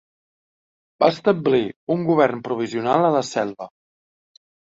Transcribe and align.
Va 1.03 1.09
establir 1.15 1.67
un 1.97 2.01
govern 2.09 2.41
provisional 2.49 3.07
a 3.09 3.13
la 3.19 3.23
selva. 3.31 3.71